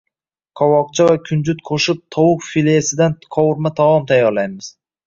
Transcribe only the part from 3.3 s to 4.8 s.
qovurma taom tayyorlaymiz